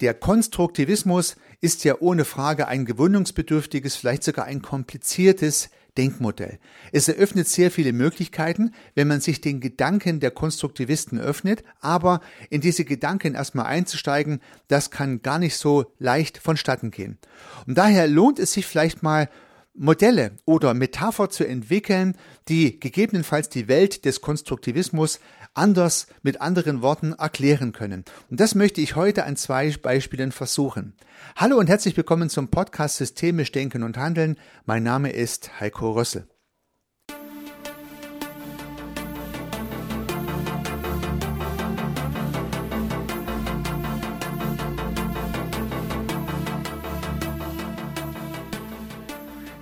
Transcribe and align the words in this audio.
Der 0.00 0.14
Konstruktivismus 0.14 1.36
ist 1.60 1.84
ja 1.84 1.96
ohne 2.00 2.24
Frage 2.24 2.68
ein 2.68 2.86
gewöhnungsbedürftiges, 2.86 3.96
vielleicht 3.96 4.24
sogar 4.24 4.46
ein 4.46 4.62
kompliziertes 4.62 5.68
Denkmodell. 5.98 6.58
Es 6.92 7.08
eröffnet 7.08 7.48
sehr 7.48 7.70
viele 7.70 7.92
Möglichkeiten, 7.92 8.72
wenn 8.94 9.08
man 9.08 9.20
sich 9.20 9.42
den 9.42 9.60
Gedanken 9.60 10.20
der 10.20 10.30
Konstruktivisten 10.30 11.20
öffnet, 11.20 11.64
aber 11.80 12.20
in 12.48 12.62
diese 12.62 12.86
Gedanken 12.86 13.34
erstmal 13.34 13.66
einzusteigen, 13.66 14.40
das 14.68 14.90
kann 14.90 15.20
gar 15.20 15.38
nicht 15.38 15.56
so 15.56 15.92
leicht 15.98 16.38
vonstatten 16.38 16.90
gehen. 16.90 17.18
Und 17.66 17.76
daher 17.76 18.06
lohnt 18.06 18.38
es 18.38 18.52
sich 18.52 18.66
vielleicht 18.66 19.02
mal 19.02 19.28
Modelle 19.74 20.32
oder 20.44 20.74
Metapher 20.74 21.30
zu 21.30 21.46
entwickeln, 21.46 22.16
die 22.48 22.80
gegebenenfalls 22.80 23.48
die 23.48 23.68
Welt 23.68 24.04
des 24.04 24.20
Konstruktivismus 24.20 25.20
anders 25.54 26.06
mit 26.22 26.40
anderen 26.40 26.82
Worten 26.82 27.12
erklären 27.12 27.72
können. 27.72 28.04
Und 28.30 28.40
das 28.40 28.54
möchte 28.54 28.80
ich 28.80 28.96
heute 28.96 29.24
an 29.24 29.36
zwei 29.36 29.70
Beispielen 29.70 30.32
versuchen. 30.32 30.94
Hallo 31.36 31.58
und 31.58 31.68
herzlich 31.68 31.96
willkommen 31.96 32.30
zum 32.30 32.48
Podcast 32.48 32.96
Systemisch 32.96 33.52
Denken 33.52 33.82
und 33.82 33.96
Handeln. 33.96 34.36
Mein 34.64 34.82
Name 34.82 35.12
ist 35.12 35.60
Heiko 35.60 35.92
Rössel. 35.92 36.29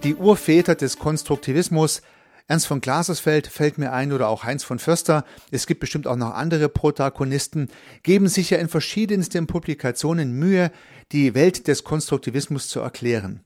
Die 0.09 0.15
Urväter 0.15 0.75
des 0.75 0.99
Konstruktivismus 0.99 2.01
Ernst 2.47 2.67
von 2.67 2.81
Glasersfeld 2.81 3.47
fällt 3.47 3.77
mir 3.77 3.93
ein 3.93 4.11
oder 4.11 4.29
auch 4.29 4.45
Heinz 4.45 4.65
von 4.65 4.79
Förster, 4.79 5.27
es 5.51 5.67
gibt 5.67 5.81
bestimmt 5.81 6.07
auch 6.07 6.17
noch 6.17 6.33
andere 6.33 6.71
Protagonisten, 6.71 7.69
geben 8.05 8.27
sich 8.27 8.49
ja 8.49 8.57
in 8.57 8.71
verschiedensten 8.71 9.47
Publikationen 9.47 10.33
Mühe, 10.33 10.71
die 11.13 11.35
Welt 11.35 11.69
des 11.69 11.85
Konstruktivismus 11.85 12.71
zu 12.71 12.81
erklären. 12.81 13.45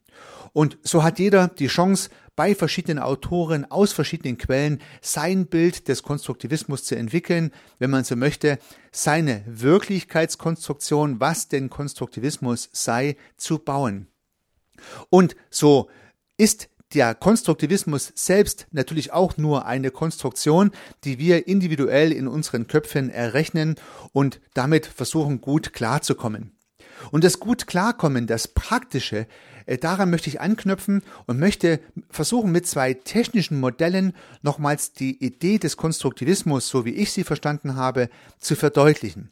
Und 0.53 0.79
so 0.85 1.03
hat 1.03 1.19
jeder 1.19 1.49
die 1.49 1.67
Chance, 1.67 2.11
bei 2.37 2.55
verschiedenen 2.55 3.01
Autoren 3.01 3.69
aus 3.69 3.93
verschiedenen 3.93 4.39
Quellen 4.39 4.81
sein 5.01 5.47
Bild 5.47 5.89
des 5.89 6.05
Konstruktivismus 6.05 6.85
zu 6.85 6.95
entwickeln, 6.95 7.51
wenn 7.81 7.91
man 7.91 8.05
so 8.05 8.15
möchte, 8.15 8.61
seine 8.93 9.43
Wirklichkeitskonstruktion, 9.47 11.19
was 11.19 11.49
denn 11.49 11.71
Konstruktivismus 11.71 12.69
sei, 12.73 13.17
zu 13.37 13.59
bauen. 13.59 14.07
Und 15.11 15.35
so 15.51 15.91
ist 16.43 16.69
der 16.93 17.15
Konstruktivismus 17.15 18.13
selbst 18.17 18.67
natürlich 18.73 19.13
auch 19.13 19.37
nur 19.37 19.65
eine 19.65 19.93
Konstruktion, 19.93 20.73
die 21.05 21.21
wir 21.21 21.47
individuell 21.47 22.11
in 22.11 22.27
unseren 22.27 22.67
Köpfen 22.67 23.11
errechnen 23.11 23.77
und 24.13 24.41
damit 24.53 24.87
versuchen 24.87 25.41
gut 25.41 25.73
klarzukommen. 25.73 26.51
Und 27.13 27.23
das 27.23 27.39
gut 27.39 27.69
klarkommen, 27.69 28.27
das 28.27 28.49
Praktische, 28.49 29.29
äh, 29.67 29.79
daran 29.79 30.11
möchte 30.11 30.31
ich 30.31 30.41
anknüpfen 30.41 31.03
und 31.29 31.39
möchte 31.39 31.79
versuchen, 32.11 32.51
mit 32.51 32.67
zwei 32.67 32.93
technischen 32.93 33.61
Modellen 33.61 34.13
nochmals 34.43 34.93
die 34.93 35.25
Idee 35.25 35.59
des 35.59 35.77
Konstruktivismus, 35.77 36.69
so 36.69 36.85
wie 36.85 36.95
ich 36.95 37.13
sie 37.13 37.23
verstanden 37.23 37.77
habe, 37.77 38.09
zu 38.41 38.57
verdeutlichen. 38.57 39.31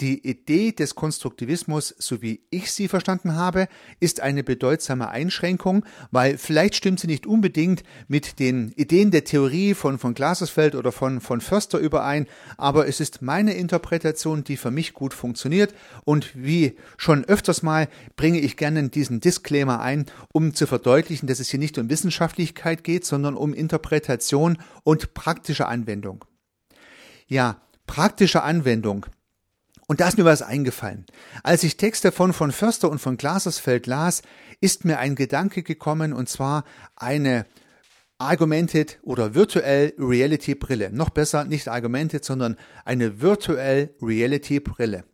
Die 0.00 0.28
Idee 0.28 0.70
des 0.70 0.94
Konstruktivismus, 0.94 1.92
so 1.98 2.22
wie 2.22 2.40
ich 2.50 2.70
sie 2.70 2.86
verstanden 2.86 3.34
habe, 3.34 3.66
ist 3.98 4.20
eine 4.20 4.44
bedeutsame 4.44 5.08
Einschränkung, 5.08 5.84
weil 6.12 6.38
vielleicht 6.38 6.76
stimmt 6.76 7.00
sie 7.00 7.08
nicht 7.08 7.26
unbedingt 7.26 7.82
mit 8.06 8.38
den 8.38 8.70
Ideen 8.76 9.10
der 9.10 9.24
Theorie 9.24 9.74
von, 9.74 9.98
von 9.98 10.14
Glasersfeld 10.14 10.76
oder 10.76 10.92
von, 10.92 11.20
von 11.20 11.40
Förster 11.40 11.80
überein, 11.80 12.28
aber 12.56 12.86
es 12.86 13.00
ist 13.00 13.22
meine 13.22 13.54
Interpretation, 13.54 14.44
die 14.44 14.56
für 14.56 14.70
mich 14.70 14.94
gut 14.94 15.14
funktioniert 15.14 15.74
und 16.04 16.30
wie 16.32 16.76
schon 16.96 17.24
öfters 17.24 17.64
mal 17.64 17.88
bringe 18.14 18.38
ich 18.38 18.56
gerne 18.56 18.88
diesen 18.90 19.18
Disclaimer 19.18 19.80
ein, 19.80 20.06
um 20.32 20.54
zu 20.54 20.68
verdeutlichen, 20.68 21.26
dass 21.26 21.40
es 21.40 21.48
hier 21.48 21.58
nicht 21.58 21.76
um 21.76 21.90
Wissenschaftlichkeit 21.90 22.84
geht, 22.84 23.04
sondern 23.04 23.34
um 23.34 23.52
Interpretation 23.52 24.58
und 24.84 25.12
praktische 25.14 25.66
Anwendung. 25.66 26.24
Ja, 27.26 27.60
praktische 27.88 28.44
Anwendung. 28.44 29.06
Und 29.90 30.00
da 30.00 30.08
ist 30.08 30.18
mir 30.18 30.26
was 30.26 30.42
eingefallen. 30.42 31.06
Als 31.42 31.64
ich 31.64 31.78
Texte 31.78 32.12
von 32.12 32.34
von 32.34 32.52
Förster 32.52 32.90
und 32.90 32.98
von 32.98 33.16
Glasersfeld 33.16 33.86
las, 33.86 34.20
ist 34.60 34.84
mir 34.84 34.98
ein 34.98 35.14
Gedanke 35.14 35.62
gekommen 35.62 36.12
und 36.12 36.28
zwar 36.28 36.64
eine 36.94 37.46
Argumented 38.18 38.98
oder 39.02 39.34
Virtual 39.34 39.94
Reality 39.98 40.54
Brille. 40.54 40.90
Noch 40.92 41.08
besser 41.08 41.44
nicht 41.44 41.68
Argumented, 41.68 42.22
sondern 42.22 42.56
eine 42.84 43.22
Virtual 43.22 43.88
Reality 44.02 44.60
Brille. 44.60 45.04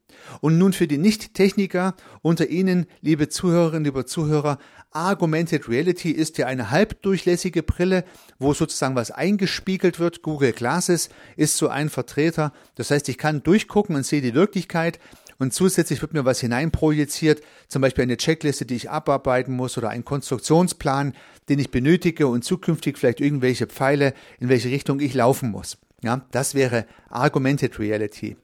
Und 0.41 0.58
nun 0.58 0.72
für 0.72 0.86
die 0.86 0.98
Nicht-Techniker 0.98 1.94
unter 2.22 2.48
Ihnen, 2.48 2.86
liebe 3.00 3.28
Zuhörerinnen, 3.28 3.84
liebe 3.84 4.04
Zuhörer, 4.04 4.58
Argumented 4.91 5.69
Reality 5.69 6.10
ist 6.10 6.38
ja 6.38 6.47
eine 6.47 6.70
halbdurchlässige 6.70 7.62
Brille, 7.62 8.04
wo 8.38 8.54
sozusagen 8.54 8.94
was 8.94 9.10
eingespiegelt 9.10 9.98
wird. 9.98 10.22
Google 10.22 10.53
Glasses 10.53 11.08
ist 11.36 11.56
so 11.56 11.69
ein 11.69 11.91
Vertreter. 11.91 12.53
Das 12.76 12.91
heißt, 12.91 13.08
ich 13.08 13.19
kann 13.19 13.42
durchgucken 13.42 13.97
und 13.97 14.06
sehe 14.06 14.22
die 14.22 14.34
Wirklichkeit 14.34 15.00
und 15.38 15.53
zusätzlich 15.53 16.00
wird 16.00 16.14
mir 16.14 16.24
was 16.24 16.41
hineinprojiziert, 16.41 17.42
zum 17.69 17.82
Beispiel 17.82 18.03
eine 18.03 18.16
Checkliste, 18.16 18.66
die 18.66 18.76
ich 18.76 18.91
abarbeiten 18.91 19.54
muss 19.54 19.76
oder 19.76 19.91
ein 19.91 20.04
Konstruktionsplan, 20.04 21.14
den 21.48 21.58
ich 21.58 21.70
benötige 21.70 22.28
und 22.28 22.44
zukünftig 22.44 22.98
vielleicht 22.98 23.20
irgendwelche 23.20 23.66
Pfeile, 23.66 24.14
in 24.38 24.48
welche 24.48 24.69
Richtung 24.69 25.00
ich 25.00 25.14
laufen 25.14 25.50
muss. 25.50 25.78
Ja, 26.03 26.24
das 26.30 26.54
wäre 26.54 26.86
Argumented 27.08 27.78
Reality. 27.78 28.36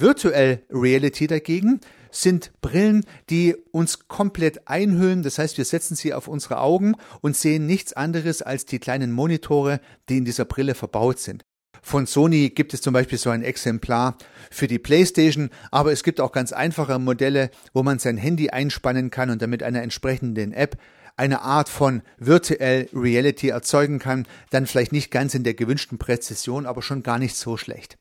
Virtual 0.00 0.62
Reality 0.70 1.26
dagegen 1.26 1.80
sind 2.10 2.52
Brillen, 2.60 3.04
die 3.30 3.56
uns 3.72 4.06
komplett 4.08 4.68
einhüllen. 4.68 5.22
Das 5.22 5.38
heißt, 5.38 5.58
wir 5.58 5.64
setzen 5.64 5.96
sie 5.96 6.14
auf 6.14 6.28
unsere 6.28 6.60
Augen 6.60 6.94
und 7.20 7.36
sehen 7.36 7.66
nichts 7.66 7.92
anderes 7.92 8.42
als 8.42 8.66
die 8.66 8.78
kleinen 8.78 9.12
Monitore, 9.12 9.80
die 10.08 10.18
in 10.18 10.24
dieser 10.24 10.44
Brille 10.44 10.74
verbaut 10.74 11.18
sind. 11.18 11.44
Von 11.82 12.06
Sony 12.06 12.48
gibt 12.48 12.72
es 12.72 12.80
zum 12.80 12.94
Beispiel 12.94 13.18
so 13.18 13.28
ein 13.28 13.42
Exemplar 13.42 14.16
für 14.50 14.68
die 14.68 14.78
PlayStation, 14.78 15.50
aber 15.70 15.92
es 15.92 16.02
gibt 16.02 16.18
auch 16.18 16.32
ganz 16.32 16.52
einfache 16.52 16.98
Modelle, 16.98 17.50
wo 17.74 17.82
man 17.82 17.98
sein 17.98 18.16
Handy 18.16 18.48
einspannen 18.48 19.10
kann 19.10 19.28
und 19.28 19.42
damit 19.42 19.62
einer 19.62 19.82
entsprechenden 19.82 20.52
App 20.52 20.78
eine 21.16 21.42
Art 21.42 21.68
von 21.68 22.02
Virtual 22.16 22.88
Reality 22.92 23.48
erzeugen 23.48 23.98
kann, 23.98 24.26
dann 24.50 24.66
vielleicht 24.66 24.92
nicht 24.92 25.10
ganz 25.10 25.34
in 25.34 25.44
der 25.44 25.54
gewünschten 25.54 25.98
Präzision, 25.98 26.64
aber 26.66 26.80
schon 26.80 27.02
gar 27.02 27.18
nicht 27.18 27.36
so 27.36 27.56
schlecht. 27.56 27.98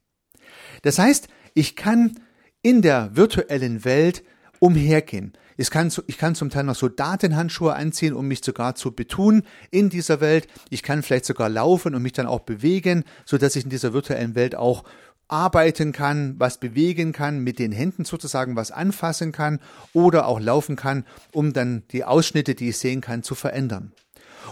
Das 0.82 0.98
heißt, 0.98 1.28
ich 1.54 1.76
kann 1.76 2.20
in 2.62 2.82
der 2.82 3.16
virtuellen 3.16 3.86
Welt 3.86 4.24
umhergehen. 4.60 5.34
Ich 5.58 5.70
kann, 5.70 5.92
ich 6.08 6.18
kann 6.18 6.36
zum 6.36 6.50
Teil 6.50 6.64
noch 6.64 6.76
so 6.76 6.90
Datenhandschuhe 6.90 7.76
anziehen, 7.76 8.14
um 8.14 8.28
mich 8.28 8.44
sogar 8.44 8.76
zu 8.76 8.92
betun 8.92 9.44
in 9.70 9.90
dieser 9.90 10.20
Welt. 10.20 10.48
Ich 10.70 10.82
kann 10.82 11.04
vielleicht 11.04 11.26
sogar 11.26 11.50
laufen 11.50 11.94
und 11.94 12.02
mich 12.02 12.14
dann 12.14 12.26
auch 12.26 12.40
bewegen, 12.40 13.04
so 13.26 13.38
dass 13.38 13.56
ich 13.56 13.64
in 13.64 13.70
dieser 13.70 13.94
virtuellen 13.94 14.36
Welt 14.36 14.56
auch 14.56 14.84
arbeiten 15.28 15.92
kann, 15.92 16.36
was 16.38 16.60
bewegen 16.60 17.12
kann, 17.12 17.40
mit 17.40 17.60
den 17.60 17.72
Händen 17.72 18.06
sozusagen 18.06 18.56
was 18.56 18.72
anfassen 18.72 19.32
kann 19.32 19.60
oder 19.94 20.28
auch 20.28 20.40
laufen 20.40 20.76
kann, 20.76 21.06
um 21.32 21.54
dann 21.54 21.84
die 21.92 22.04
Ausschnitte, 22.04 22.56
die 22.56 22.70
ich 22.70 22.78
sehen 22.78 23.02
kann, 23.02 23.24
zu 23.24 23.36
verändern. 23.36 23.94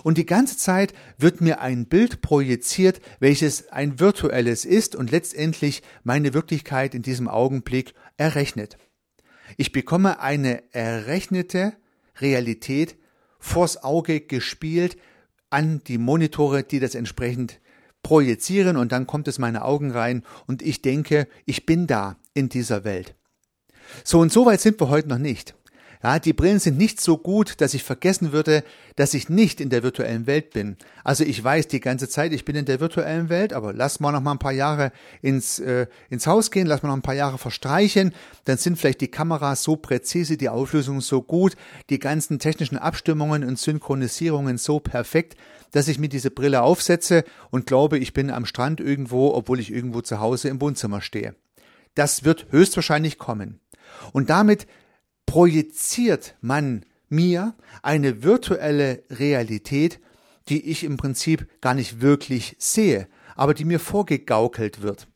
Und 0.03 0.18
die 0.18 0.25
ganze 0.25 0.57
Zeit 0.57 0.94
wird 1.18 1.41
mir 1.41 1.62
ein 1.62 1.85
Bild 1.85 2.22
projiziert, 2.22 3.02
welches 3.19 3.69
ein 3.69 4.00
virtuelles 4.00 4.66
ist 4.66 4.96
und 4.96 5.12
letztendlich 5.12 5.84
meine 6.03 6.34
Wirklichkeit 6.34 6.96
in 6.96 7.02
diesem 7.02 7.28
Augenblick 7.28 7.94
errechnet. 8.18 8.78
Ich 9.57 9.72
bekomme 9.72 10.19
eine 10.19 10.63
errechnete 10.74 11.74
Realität 12.19 12.96
vors 13.40 13.84
Auge 13.84 14.22
gespielt 14.22 14.97
an 15.50 15.81
die 15.85 15.97
Monitore, 15.97 16.63
die 16.63 16.80
das 16.80 16.96
entsprechend 16.96 17.59
projizieren 18.03 18.78
und 18.78 18.91
dann 18.91 19.07
kommt 19.07 19.28
es 19.28 19.40
meine 19.40 19.63
Augen 19.63 19.91
rein 19.91 20.24
und 20.47 20.62
ich 20.62 20.81
denke, 20.81 21.28
ich 21.46 21.66
bin 21.66 21.88
da 21.88 22.18
in 22.34 22.50
dieser 22.50 22.84
Welt. 22.84 23.16
So 24.03 24.19
und 24.19 24.31
so 24.31 24.46
weit 24.46 24.62
sind 24.62 24.80
wir 24.80 24.90
heute 24.90 25.09
noch 25.09 25.18
nicht. 25.18 25.56
Ja, 26.03 26.18
die 26.18 26.33
Brillen 26.33 26.59
sind 26.59 26.77
nicht 26.77 27.00
so 27.00 27.18
gut, 27.18 27.62
dass 27.62 27.75
ich 27.75 27.83
vergessen 27.83 28.31
würde, 28.31 28.63
dass 28.95 29.13
ich 29.13 29.30
nicht 29.30 29.62
in 29.62 29.69
der 29.69 29.83
virtuellen 29.83 30.25
Welt 30.25 30.50
bin. 30.51 30.77
Also 31.03 31.24
ich 31.24 31.44
weiß 31.44 31.68
die 31.68 31.80
ganze 31.80 32.09
Zeit, 32.09 32.33
ich 32.33 32.44
bin 32.44 32.56
in 32.56 32.65
der 32.65 32.80
virtuellen 32.80 33.30
Welt, 33.30 33.53
aber 33.53 33.71
lass 33.71 34.00
mal 34.00 34.12
noch 34.12 34.21
mal 34.21 34.31
ein 34.31 34.39
paar 34.39 34.51
Jahre 34.51 34.92
ins, 35.21 35.59
äh, 35.59 35.86
ins 36.09 36.25
Haus 36.25 36.50
gehen, 36.50 36.65
lass 36.65 36.81
mal 36.81 36.89
noch 36.89 36.95
ein 36.95 37.03
paar 37.03 37.13
Jahre 37.13 37.38
verstreichen, 37.38 38.13
dann 38.45 38.57
sind 38.57 38.80
vielleicht 38.80 39.01
die 39.01 39.09
Kameras 39.09 39.62
so 39.63 39.75
präzise, 39.75 40.38
die 40.38 40.50
Auflösung 40.50 41.01
so 41.01 41.21
gut, 41.21 41.56
die 41.89 42.00
ganzen 42.00 42.39
technischen 42.39 42.77
Abstimmungen 42.77 43.44
und 43.44 43.59
Synchronisierungen 43.59 44.57
so 44.57 44.80
perfekt, 44.80 45.38
dass 45.71 45.88
ich 45.88 46.00
mir 46.00 46.09
diese 46.09 46.31
Brille 46.31 46.63
aufsetze 46.63 47.24
und 47.51 47.68
glaube, 47.68 48.00
ich 48.00 48.13
bin 48.13 48.31
am 48.31 48.45
Strand 48.45 48.80
irgendwo, 48.80 49.33
obwohl 49.33 49.59
ich 49.59 49.71
irgendwo 49.71 50.01
zu 50.01 50.19
Hause 50.19 50.50
im 50.50 50.59
Wohnzimmer 50.62 51.01
stehe. 51.01 51.36
Das 51.94 52.24
wird 52.24 52.48
höchstwahrscheinlich 52.51 53.18
kommen. 53.18 53.59
Und 54.13 54.30
damit 54.30 54.68
projiziert 55.31 56.36
man 56.42 56.86
mir 57.07 57.56
eine 57.83 58.22
virtuelle 58.22 59.01
Realität, 59.10 60.01
die 60.50 60.69
ich 60.69 60.83
im 60.83 60.98
Prinzip 60.98 61.48
gar 61.62 61.74
nicht 61.74 62.01
wirklich 62.01 62.57
sehe, 62.60 63.07
aber 63.38 63.54
die 63.54 63.63
mir 63.63 63.80
vorgegaukelt 63.80 64.81
wird. 64.81 65.07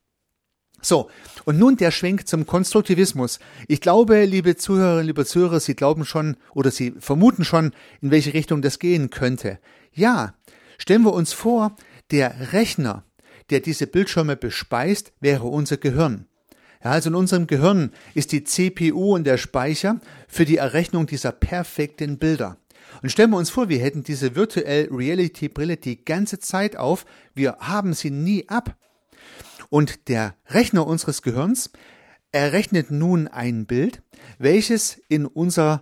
So, 0.82 1.10
und 1.44 1.60
nun 1.60 1.76
der 1.76 1.92
Schwenk 1.92 2.30
zum 2.30 2.46
Konstruktivismus. 2.46 3.40
Ich 3.68 3.82
glaube, 3.82 4.24
liebe 4.24 4.56
Zuhörerinnen, 4.56 5.08
liebe 5.08 5.26
Zuhörer, 5.26 5.60
Sie 5.60 5.76
glauben 5.76 6.06
schon 6.06 6.38
oder 6.54 6.72
Sie 6.72 6.94
vermuten 6.98 7.44
schon, 7.44 7.74
in 8.00 8.10
welche 8.10 8.34
Richtung 8.34 8.62
das 8.62 8.80
gehen 8.80 9.10
könnte. 9.10 9.60
Ja, 9.92 10.34
stellen 10.78 11.04
wir 11.04 11.12
uns 11.12 11.34
vor, 11.34 11.76
der 12.12 12.54
Rechner, 12.54 13.04
der 13.50 13.60
diese 13.60 13.86
Bildschirme 13.86 14.38
bespeist, 14.38 15.12
wäre 15.20 15.48
unser 15.48 15.76
Gehirn. 15.76 16.30
Ja, 16.83 16.92
also 16.92 17.10
in 17.10 17.16
unserem 17.16 17.48
Gehirn 17.48 17.92
ist 18.13 18.31
die 18.31 18.44
CPU 18.44 19.16
und 19.16 19.25
der 19.25 19.38
Speicher 19.38 20.00
für 20.27 20.45
die 20.45 20.57
Errechnung 20.57 21.07
dieser 21.07 21.31
perfekten 21.31 22.18
Bilder. 22.18 22.57
Und 23.01 23.10
stellen 23.10 23.31
wir 23.31 23.38
uns 23.38 23.50
vor, 23.50 23.69
wir 23.69 23.80
hätten 23.80 24.04
diese 24.04 24.36
Virtual 24.36 24.88
Reality 24.92 25.50
Brille 25.50 25.77
die 25.77 26.04
ganze 26.04 26.39
Zeit 26.39 26.77
auf, 26.77 27.06
wir 27.33 27.57
haben 27.60 27.94
sie 27.94 28.12
nie 28.12 28.48
ab. 28.48 28.75
Und 29.69 30.07
der 30.07 30.36
Rechner 30.48 30.86
unseres 30.86 31.22
Gehirns 31.22 31.72
errechnet 32.31 32.92
nun 32.92 33.27
ein 33.27 33.66
Bild, 33.66 34.01
welches 34.38 35.01
in 35.10 35.25
unsere 35.25 35.81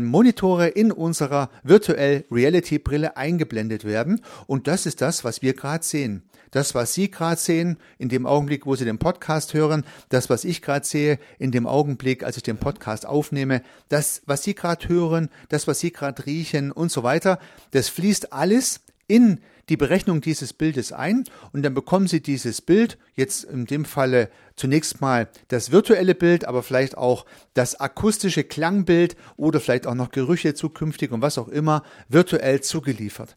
Monitore 0.00 0.68
in 0.68 0.90
unserer 0.90 1.48
Virtual 1.62 2.24
Reality 2.30 2.78
Brille 2.78 3.16
eingeblendet 3.16 3.84
werden. 3.84 4.20
Und 4.46 4.66
das 4.66 4.86
ist 4.86 5.00
das, 5.00 5.24
was 5.24 5.40
wir 5.40 5.54
gerade 5.54 5.84
sehen. 5.84 6.24
Das, 6.52 6.74
was 6.74 6.94
Sie 6.94 7.10
gerade 7.10 7.40
sehen, 7.40 7.78
in 7.98 8.08
dem 8.08 8.26
Augenblick, 8.26 8.66
wo 8.66 8.76
Sie 8.76 8.84
den 8.84 8.98
Podcast 8.98 9.54
hören, 9.54 9.84
das, 10.10 10.30
was 10.30 10.44
ich 10.44 10.62
gerade 10.62 10.86
sehe, 10.86 11.18
in 11.38 11.50
dem 11.50 11.66
Augenblick, 11.66 12.22
als 12.22 12.36
ich 12.36 12.42
den 12.42 12.58
Podcast 12.58 13.06
aufnehme, 13.06 13.62
das, 13.88 14.22
was 14.26 14.44
Sie 14.44 14.54
gerade 14.54 14.88
hören, 14.88 15.30
das, 15.48 15.66
was 15.66 15.80
Sie 15.80 15.90
gerade 15.90 16.24
riechen 16.26 16.70
und 16.70 16.92
so 16.92 17.02
weiter, 17.02 17.38
das 17.72 17.88
fließt 17.88 18.32
alles 18.32 18.82
in 19.08 19.40
die 19.70 19.78
Berechnung 19.78 20.20
dieses 20.20 20.52
Bildes 20.52 20.92
ein 20.92 21.24
und 21.52 21.62
dann 21.62 21.72
bekommen 21.72 22.06
Sie 22.06 22.20
dieses 22.20 22.60
Bild, 22.60 22.98
jetzt 23.14 23.44
in 23.44 23.64
dem 23.64 23.86
Falle 23.86 24.28
zunächst 24.54 25.00
mal 25.00 25.28
das 25.48 25.70
virtuelle 25.70 26.14
Bild, 26.14 26.44
aber 26.44 26.62
vielleicht 26.62 26.98
auch 26.98 27.24
das 27.54 27.80
akustische 27.80 28.44
Klangbild 28.44 29.16
oder 29.38 29.58
vielleicht 29.58 29.86
auch 29.86 29.94
noch 29.94 30.10
Gerüche 30.10 30.52
zukünftig 30.52 31.12
und 31.12 31.22
was 31.22 31.38
auch 31.38 31.48
immer 31.48 31.82
virtuell 32.10 32.60
zugeliefert. 32.60 33.36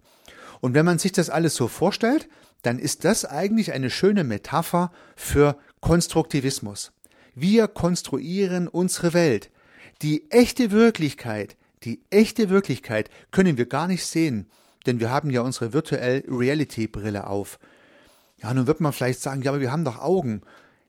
Und 0.59 0.73
wenn 0.73 0.85
man 0.85 0.99
sich 0.99 1.13
das 1.13 1.29
alles 1.29 1.55
so 1.55 1.67
vorstellt, 1.69 2.27
dann 2.65 2.79
ist 2.79 3.05
das 3.05 3.25
eigentlich 3.25 3.73
eine 3.73 3.89
schöne 3.89 4.23
Metapher 4.23 4.91
für 5.15 5.57
Konstruktivismus. 5.81 6.91
Wir 7.35 7.67
konstruieren 7.67 8.67
unsere 8.67 9.13
Welt. 9.13 9.49
Die 10.01 10.29
echte 10.31 10.71
Wirklichkeit, 10.71 11.55
die 11.83 12.01
echte 12.09 12.49
Wirklichkeit 12.49 13.09
können 13.31 13.57
wir 13.57 13.65
gar 13.65 13.87
nicht 13.87 14.05
sehen 14.05 14.47
denn 14.85 14.99
wir 14.99 15.09
haben 15.09 15.29
ja 15.29 15.41
unsere 15.41 15.73
Virtual 15.73 16.23
Reality 16.27 16.87
Brille 16.87 17.27
auf. 17.27 17.59
Ja, 18.41 18.53
nun 18.53 18.67
wird 18.67 18.81
man 18.81 18.93
vielleicht 18.93 19.21
sagen, 19.21 19.41
ja, 19.41 19.51
aber 19.51 19.61
wir 19.61 19.71
haben 19.71 19.85
doch 19.85 19.99
Augen. 19.99 20.41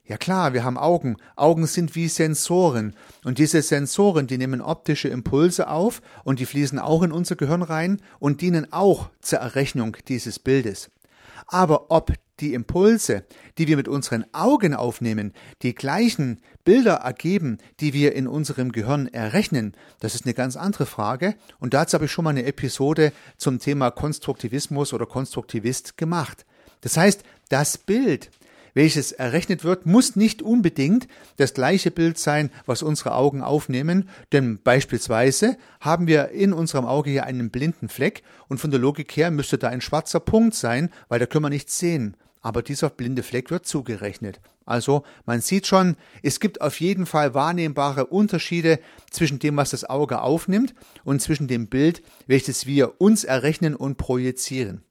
Ja 0.05 0.17
klar, 0.17 0.53
wir 0.53 0.63
haben 0.63 0.77
Augen. 0.77 1.17
Augen 1.35 1.65
sind 1.67 1.95
wie 1.95 2.07
Sensoren. 2.07 2.95
Und 3.25 3.39
diese 3.39 3.61
Sensoren, 3.61 4.27
die 4.27 4.37
nehmen 4.37 4.61
optische 4.61 5.09
Impulse 5.09 5.67
auf 5.67 6.01
und 6.23 6.39
die 6.39 6.45
fließen 6.45 6.79
auch 6.79 7.03
in 7.03 7.11
unser 7.11 7.35
Gehirn 7.35 7.61
rein 7.61 8.01
und 8.19 8.41
dienen 8.41 8.71
auch 8.71 9.09
zur 9.21 9.39
Errechnung 9.39 9.97
dieses 10.07 10.39
Bildes. 10.39 10.89
Aber 11.45 11.91
ob 11.91 12.13
die 12.39 12.53
Impulse, 12.53 13.25
die 13.57 13.67
wir 13.67 13.77
mit 13.77 13.87
unseren 13.87 14.25
Augen 14.33 14.73
aufnehmen, 14.73 15.33
die 15.61 15.73
gleichen 15.73 16.41
Bilder 16.63 16.95
ergeben, 16.95 17.57
die 17.79 17.93
wir 17.93 18.13
in 18.13 18.27
unserem 18.27 18.71
Gehirn 18.71 19.07
errechnen, 19.07 19.75
das 19.99 20.15
ist 20.15 20.25
eine 20.25 20.33
ganz 20.33 20.55
andere 20.55 20.85
Frage. 20.85 21.35
Und 21.59 21.73
dazu 21.73 21.95
habe 21.95 22.05
ich 22.05 22.11
schon 22.11 22.23
mal 22.23 22.31
eine 22.31 22.45
Episode 22.45 23.11
zum 23.37 23.59
Thema 23.59 23.91
Konstruktivismus 23.91 24.93
oder 24.93 25.05
Konstruktivist 25.05 25.97
gemacht. 25.97 26.45
Das 26.81 26.97
heißt, 26.97 27.23
das 27.49 27.77
Bild, 27.77 28.29
welches 28.77 29.11
errechnet 29.11 29.63
wird, 29.63 29.85
muss 29.85 30.15
nicht 30.15 30.41
unbedingt 30.41 31.07
das 31.35 31.53
gleiche 31.53 31.91
Bild 31.91 32.17
sein, 32.17 32.51
was 32.65 32.83
unsere 32.83 33.15
Augen 33.15 33.41
aufnehmen, 33.41 34.07
denn 34.31 34.61
beispielsweise 34.63 35.57
haben 35.81 36.07
wir 36.07 36.29
in 36.29 36.53
unserem 36.53 36.85
Auge 36.85 37.09
hier 37.09 37.25
einen 37.25 37.49
blinden 37.49 37.89
Fleck 37.89 38.23
und 38.47 38.59
von 38.59 38.71
der 38.71 38.79
Logik 38.79 39.17
her 39.17 39.31
müsste 39.31 39.57
da 39.57 39.67
ein 39.69 39.81
schwarzer 39.81 40.19
Punkt 40.19 40.55
sein, 40.55 40.89
weil 41.09 41.19
da 41.19 41.25
können 41.25 41.43
wir 41.43 41.49
nichts 41.49 41.77
sehen 41.79 42.15
aber 42.47 42.61
dieser 42.61 42.89
blinde 42.89 43.23
Fleck 43.23 43.51
wird 43.51 43.65
zugerechnet. 43.65 44.39
Also 44.65 45.03
man 45.25 45.41
sieht 45.41 45.67
schon, 45.67 45.97
es 46.23 46.39
gibt 46.39 46.61
auf 46.61 46.79
jeden 46.79 47.05
Fall 47.05 47.33
wahrnehmbare 47.33 48.05
Unterschiede 48.05 48.79
zwischen 49.11 49.39
dem, 49.39 49.57
was 49.57 49.71
das 49.71 49.83
Auge 49.83 50.21
aufnimmt 50.21 50.73
und 51.03 51.21
zwischen 51.21 51.49
dem 51.49 51.67
Bild, 51.67 52.01
welches 52.25 52.65
wir 52.65 53.01
uns 53.01 53.25
errechnen 53.25 53.75
und 53.75 53.97
projizieren. 53.97 54.86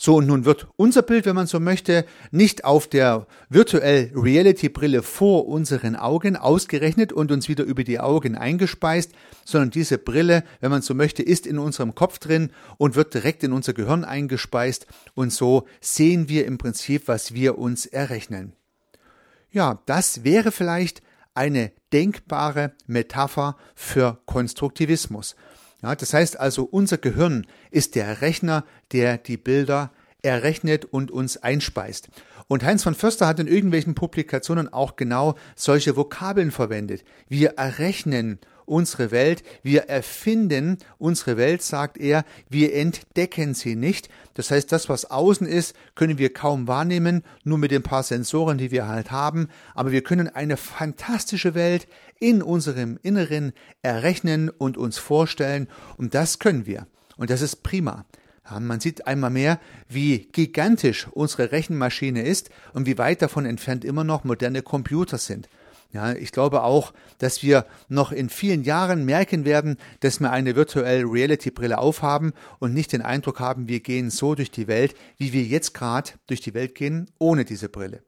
So, 0.00 0.16
und 0.18 0.28
nun 0.28 0.44
wird 0.44 0.68
unser 0.76 1.02
Bild, 1.02 1.26
wenn 1.26 1.34
man 1.34 1.48
so 1.48 1.58
möchte, 1.58 2.04
nicht 2.30 2.64
auf 2.64 2.86
der 2.86 3.26
Virtual 3.48 4.12
Reality 4.14 4.68
Brille 4.68 5.02
vor 5.02 5.48
unseren 5.48 5.96
Augen 5.96 6.36
ausgerechnet 6.36 7.12
und 7.12 7.32
uns 7.32 7.48
wieder 7.48 7.64
über 7.64 7.82
die 7.82 7.98
Augen 7.98 8.36
eingespeist, 8.36 9.10
sondern 9.44 9.70
diese 9.70 9.98
Brille, 9.98 10.44
wenn 10.60 10.70
man 10.70 10.82
so 10.82 10.94
möchte, 10.94 11.24
ist 11.24 11.48
in 11.48 11.58
unserem 11.58 11.96
Kopf 11.96 12.20
drin 12.20 12.52
und 12.76 12.94
wird 12.94 13.12
direkt 13.12 13.42
in 13.42 13.52
unser 13.52 13.72
Gehirn 13.72 14.04
eingespeist 14.04 14.86
und 15.14 15.32
so 15.32 15.66
sehen 15.80 16.28
wir 16.28 16.46
im 16.46 16.58
Prinzip, 16.58 17.08
was 17.08 17.34
wir 17.34 17.58
uns 17.58 17.84
errechnen. 17.84 18.52
Ja, 19.50 19.82
das 19.86 20.22
wäre 20.22 20.52
vielleicht 20.52 21.02
eine 21.34 21.72
denkbare 21.92 22.72
Metapher 22.86 23.56
für 23.74 24.20
Konstruktivismus. 24.26 25.34
Ja, 25.82 25.94
das 25.94 26.12
heißt 26.12 26.38
also, 26.40 26.64
unser 26.64 26.98
Gehirn 26.98 27.46
ist 27.70 27.94
der 27.94 28.20
Rechner, 28.20 28.64
der 28.92 29.16
die 29.16 29.36
Bilder 29.36 29.92
errechnet 30.22 30.84
und 30.84 31.10
uns 31.10 31.36
einspeist. 31.36 32.08
Und 32.48 32.64
Heinz 32.64 32.82
von 32.82 32.94
Förster 32.94 33.26
hat 33.26 33.38
in 33.38 33.46
irgendwelchen 33.46 33.94
Publikationen 33.94 34.72
auch 34.72 34.96
genau 34.96 35.36
solche 35.54 35.96
Vokabeln 35.96 36.50
verwendet. 36.50 37.04
Wir 37.28 37.50
errechnen 37.50 38.38
unsere 38.68 39.10
Welt, 39.10 39.42
wir 39.62 39.84
erfinden 39.84 40.78
unsere 40.98 41.36
Welt, 41.36 41.62
sagt 41.62 41.98
er, 41.98 42.24
wir 42.48 42.74
entdecken 42.74 43.54
sie 43.54 43.76
nicht. 43.76 44.08
Das 44.34 44.50
heißt, 44.50 44.70
das, 44.70 44.88
was 44.88 45.10
außen 45.10 45.46
ist, 45.46 45.74
können 45.94 46.18
wir 46.18 46.32
kaum 46.32 46.68
wahrnehmen, 46.68 47.24
nur 47.44 47.58
mit 47.58 47.70
den 47.70 47.82
paar 47.82 48.02
Sensoren, 48.02 48.58
die 48.58 48.70
wir 48.70 48.86
halt 48.86 49.10
haben, 49.10 49.48
aber 49.74 49.90
wir 49.90 50.02
können 50.02 50.28
eine 50.28 50.56
fantastische 50.56 51.54
Welt 51.54 51.88
in 52.20 52.42
unserem 52.42 52.98
Inneren 53.02 53.52
errechnen 53.82 54.50
und 54.50 54.76
uns 54.76 54.98
vorstellen, 54.98 55.68
und 55.96 56.14
das 56.14 56.38
können 56.38 56.66
wir. 56.66 56.86
Und 57.16 57.30
das 57.30 57.42
ist 57.42 57.62
prima. 57.62 58.04
Man 58.58 58.80
sieht 58.80 59.06
einmal 59.06 59.30
mehr, 59.30 59.60
wie 59.88 60.28
gigantisch 60.32 61.06
unsere 61.08 61.52
Rechenmaschine 61.52 62.22
ist 62.22 62.48
und 62.72 62.86
wie 62.86 62.96
weit 62.96 63.20
davon 63.20 63.44
entfernt 63.44 63.84
immer 63.84 64.04
noch 64.04 64.24
moderne 64.24 64.62
Computer 64.62 65.18
sind. 65.18 65.48
Ja, 65.90 66.12
ich 66.12 66.32
glaube 66.32 66.62
auch, 66.64 66.92
dass 67.16 67.42
wir 67.42 67.64
noch 67.88 68.12
in 68.12 68.28
vielen 68.28 68.62
Jahren 68.62 69.06
merken 69.06 69.46
werden, 69.46 69.78
dass 70.00 70.20
wir 70.20 70.30
eine 70.30 70.54
Virtual 70.54 71.02
Reality 71.04 71.50
Brille 71.50 71.78
aufhaben 71.78 72.34
und 72.58 72.74
nicht 72.74 72.92
den 72.92 73.00
Eindruck 73.00 73.40
haben, 73.40 73.68
wir 73.68 73.80
gehen 73.80 74.10
so 74.10 74.34
durch 74.34 74.50
die 74.50 74.66
Welt, 74.66 74.94
wie 75.16 75.32
wir 75.32 75.44
jetzt 75.44 75.72
gerade 75.72 76.10
durch 76.26 76.40
die 76.42 76.52
Welt 76.52 76.74
gehen, 76.74 77.10
ohne 77.18 77.46
diese 77.46 77.70
Brille. 77.70 78.02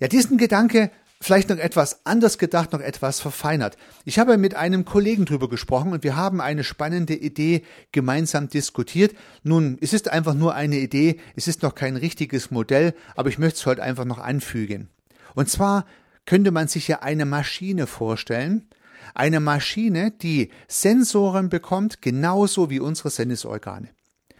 Ja, 0.00 0.08
diesen 0.08 0.38
Gedanke 0.38 0.90
vielleicht 1.22 1.48
noch 1.48 1.58
etwas 1.58 2.04
anders 2.04 2.36
gedacht, 2.36 2.72
noch 2.72 2.80
etwas 2.80 3.20
verfeinert. 3.20 3.76
Ich 4.04 4.18
habe 4.18 4.36
mit 4.38 4.54
einem 4.56 4.84
Kollegen 4.84 5.24
drüber 5.24 5.48
gesprochen 5.48 5.92
und 5.92 6.02
wir 6.02 6.16
haben 6.16 6.40
eine 6.40 6.64
spannende 6.64 7.14
Idee 7.14 7.62
gemeinsam 7.92 8.48
diskutiert. 8.48 9.14
Nun, 9.42 9.78
es 9.80 9.92
ist 9.92 10.08
einfach 10.08 10.34
nur 10.34 10.54
eine 10.54 10.78
Idee, 10.78 11.20
es 11.36 11.46
ist 11.46 11.62
noch 11.62 11.74
kein 11.74 11.96
richtiges 11.96 12.50
Modell, 12.50 12.94
aber 13.14 13.28
ich 13.28 13.38
möchte 13.38 13.58
es 13.58 13.66
heute 13.66 13.82
einfach 13.82 14.04
noch 14.04 14.18
anfügen. 14.18 14.88
Und 15.34 15.48
zwar 15.48 15.86
könnte 16.26 16.50
man 16.50 16.68
sich 16.68 16.88
ja 16.88 17.00
eine 17.00 17.24
Maschine 17.24 17.86
vorstellen, 17.86 18.68
eine 19.14 19.40
Maschine, 19.40 20.10
die 20.10 20.50
Sensoren 20.68 21.48
bekommt, 21.48 22.02
genauso 22.02 22.70
wie 22.70 22.80
unsere 22.80 23.10
Sinnesorgane. 23.10 23.88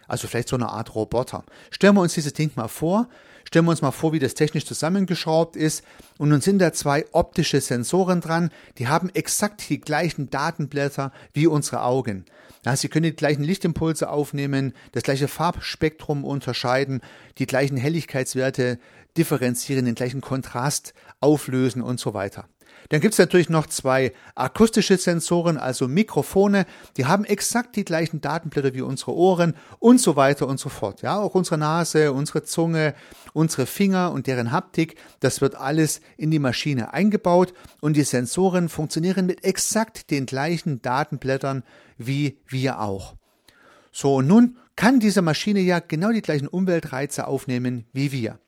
Also 0.07 0.27
vielleicht 0.27 0.49
so 0.49 0.55
eine 0.55 0.69
Art 0.69 0.95
Roboter. 0.95 1.43
Stellen 1.71 1.95
wir 1.95 2.01
uns 2.01 2.13
dieses 2.13 2.33
Ding 2.33 2.51
mal 2.55 2.67
vor. 2.67 3.07
Stellen 3.45 3.65
wir 3.65 3.71
uns 3.71 3.81
mal 3.81 3.91
vor, 3.91 4.13
wie 4.13 4.19
das 4.19 4.33
technisch 4.33 4.65
zusammengeschraubt 4.65 5.55
ist. 5.55 5.83
Und 6.17 6.29
nun 6.29 6.41
sind 6.41 6.59
da 6.59 6.73
zwei 6.73 7.05
optische 7.11 7.61
Sensoren 7.61 8.21
dran. 8.21 8.51
Die 8.77 8.87
haben 8.87 9.09
exakt 9.09 9.69
die 9.69 9.79
gleichen 9.79 10.29
Datenblätter 10.29 11.11
wie 11.33 11.47
unsere 11.47 11.83
Augen. 11.83 12.25
Ja, 12.65 12.75
sie 12.75 12.87
können 12.87 13.03
die 13.03 13.15
gleichen 13.15 13.43
Lichtimpulse 13.43 14.09
aufnehmen, 14.09 14.73
das 14.93 15.03
gleiche 15.03 15.27
Farbspektrum 15.27 16.23
unterscheiden, 16.23 17.01
die 17.37 17.45
gleichen 17.45 17.75
Helligkeitswerte 17.75 18.79
differenzieren, 19.17 19.85
den 19.85 19.95
gleichen 19.95 20.21
Kontrast 20.21 20.93
auflösen 21.19 21.81
und 21.81 21.99
so 21.99 22.13
weiter. 22.13 22.47
Dann 22.89 23.01
gibt 23.01 23.13
es 23.13 23.19
natürlich 23.19 23.49
noch 23.49 23.67
zwei 23.67 24.13
akustische 24.35 24.97
Sensoren, 24.97 25.57
also 25.57 25.87
Mikrofone, 25.87 26.65
die 26.97 27.05
haben 27.05 27.25
exakt 27.25 27.75
die 27.75 27.85
gleichen 27.85 28.21
Datenblätter 28.21 28.73
wie 28.73 28.81
unsere 28.81 29.13
Ohren 29.13 29.55
und 29.79 29.99
so 29.99 30.15
weiter 30.15 30.47
und 30.47 30.59
so 30.59 30.69
fort. 30.69 31.01
Ja, 31.01 31.17
auch 31.17 31.35
unsere 31.35 31.57
Nase, 31.57 32.11
unsere 32.11 32.43
Zunge, 32.43 32.93
unsere 33.33 33.65
Finger 33.65 34.11
und 34.11 34.27
deren 34.27 34.51
Haptik, 34.51 34.95
das 35.19 35.41
wird 35.41 35.55
alles 35.55 36.01
in 36.17 36.31
die 36.31 36.39
Maschine 36.39 36.93
eingebaut 36.93 37.53
und 37.81 37.95
die 37.97 38.03
Sensoren 38.03 38.69
funktionieren 38.69 39.25
mit 39.25 39.43
exakt 39.43 40.11
den 40.11 40.25
gleichen 40.25 40.81
Datenblättern 40.81 41.63
wie 41.97 42.37
wir 42.47 42.79
auch. 42.79 43.15
So, 43.91 44.15
und 44.15 44.27
nun 44.27 44.57
kann 44.75 44.99
diese 44.99 45.21
Maschine 45.21 45.59
ja 45.59 45.79
genau 45.79 46.11
die 46.11 46.21
gleichen 46.21 46.47
Umweltreize 46.47 47.27
aufnehmen 47.27 47.85
wie 47.93 48.11
wir. 48.11 48.39